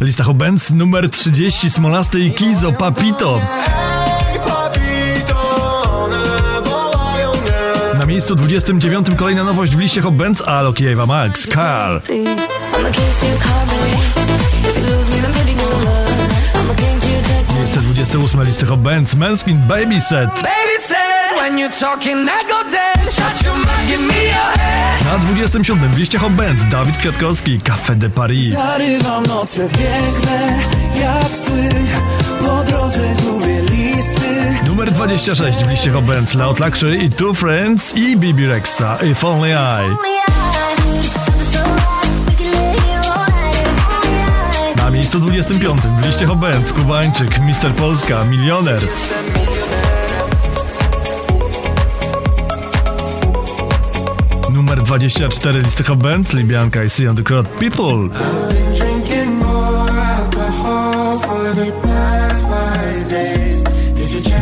[0.00, 3.40] Lista Hobens numer 30 Smolasty i Kizo Papito.
[7.98, 12.00] Na miejscu 29 kolejna nowość w liście Hobens Alok i Ava Max, Carl.
[17.56, 20.30] Miejsce 28 listy Hobens Menskin Babyset.
[25.04, 28.52] Na 27 w liście Hobens Dawid Kwiatkowski, Café de Paris.
[28.52, 30.58] Zarywam noce piękne,
[31.00, 31.70] jak sły,
[32.40, 34.54] po drodze gubię listy.
[34.66, 39.50] Numer 26 w liście Hobens Loud Luxury i Two Friends i Bibi Rexa If Only
[39.50, 39.56] I.
[44.76, 48.80] Na miejscu 25 w liście Hobens Kubańczyk, Mister Polska, Milioner.
[54.58, 58.08] Numer 24 listy Hobens Libianka i See on the Crowd People.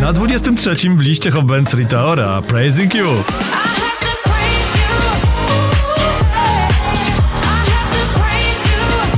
[0.01, 3.07] Na 23 w liście Hobens Rita Ora Praising You.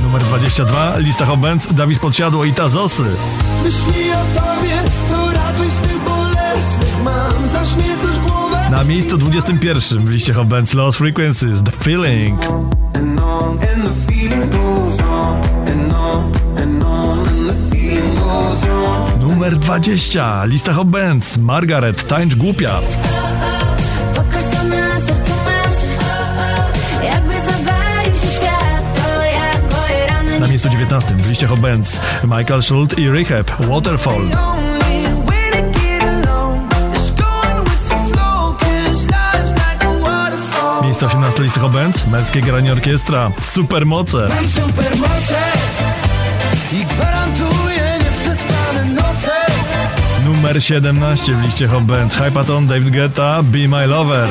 [0.03, 3.03] Numer 22 lista Hobens Dawid Podsiadło i Tazosy.
[3.63, 7.47] Myśli o tobie, to raczej z tych bolesnych mam.
[7.47, 8.48] Zaśmiecasz głowę.
[8.71, 12.39] Na miejscu 21 w liście Hobens Lost Frequencies The Feeling.
[19.19, 22.81] Numer 20 lista Hobens Margaret Tańcz Głupia.
[30.39, 34.21] Na miejscu 19 w liście Hobens Michael Schult i Rehab Waterfall.
[41.01, 44.27] Miejsce 18 listy Hobens Męskie granie orkiestra Supermoce.
[44.29, 45.37] Mam supermoce
[46.73, 49.31] i gwarantuję nieprzespane noce.
[50.25, 54.27] Numer 17 w liście Hobens Hypaton David Guetta Be My Lover.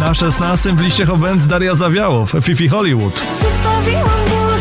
[0.00, 3.22] Na 16 w liście Hobens Daria Zawiałow Fifi Hollywood.
[3.30, 4.51] Zostawiłam ból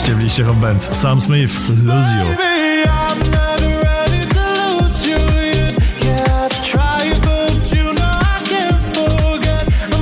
[0.00, 0.96] w liście Hot Bands.
[0.96, 1.52] Sam Smith,
[1.84, 2.36] Lose You.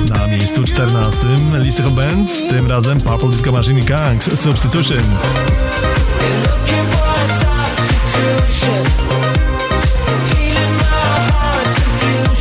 [0.09, 1.27] Na miejscu 14
[1.59, 1.93] listy Hot
[2.49, 5.01] tym razem Purple Disco Machine Gangs, Substitution.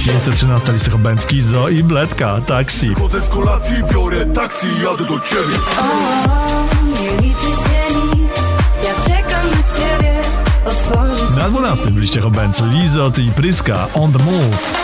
[0.07, 2.95] Miejsce 13 listy Hobęcki, Zo i Bledka, Taksi.
[3.93, 6.70] Biorę taksi, jadę do ciebie
[9.35, 10.21] na ciebie
[10.65, 14.81] Otworzyć Na 12 w liście Hobens Lizot i Pryska On The Move.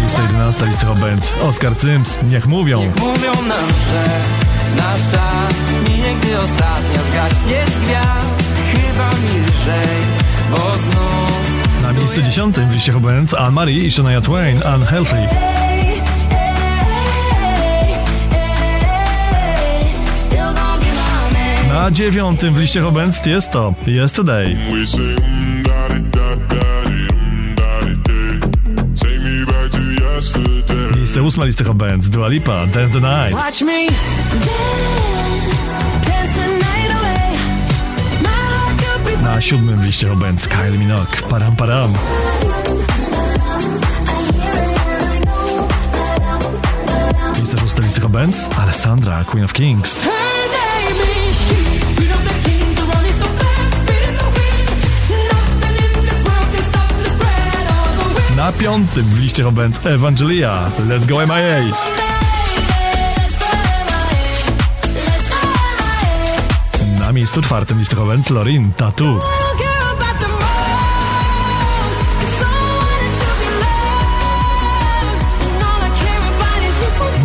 [0.00, 2.80] Miejsce 11 listy Hobens Oskar Cyms Niech mówią.
[2.80, 4.20] Mówią nam, że
[4.76, 7.01] nasz czas minie, gdy ostatnia
[12.20, 15.16] 10 w liście Hobens Anne-Marie i Shania Twain Unhealthy.
[21.68, 24.56] Na dziewiątym w liście Hobens jest to Yesterday.
[30.96, 33.36] Miejsce ósme listy Hobens Dua Lipa Dance the Night.
[40.02, 41.92] Liście Hobens Kylie Minogue Param Param.
[47.36, 50.02] Miejsce szóste listy Hobens Alessandra Queen of Kings.
[58.36, 61.76] Na piątym w liście Hobens Evangelia Let's Go MIA.
[66.98, 69.41] Na miejscu czwartym listy Hobens Lorin Tattoo.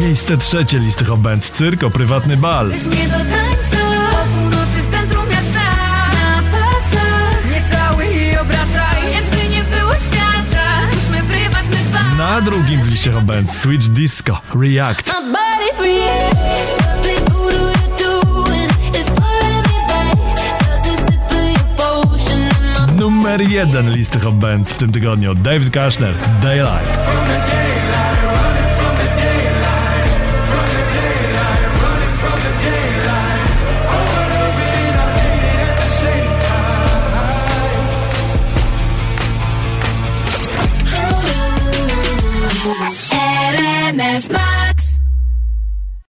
[0.07, 2.69] Miejsce trzecie listy Hobens Cyrko Prywatny Bal.
[2.69, 3.77] Weź mnie do tańca.
[4.11, 5.59] O północy w centrum miasta.
[6.13, 7.51] Na pasach.
[7.51, 10.81] Nie cały i obracaj Jakby nie było świata.
[10.91, 12.17] Stwórzmy prywatny bal.
[12.17, 14.41] Na drugim w liście Hobens Switch Disco.
[14.61, 15.13] React.
[22.95, 25.35] Numer jeden listy Hobens w tym tygodniu.
[25.35, 26.97] David Kushner Daylight.
[26.97, 27.66] From the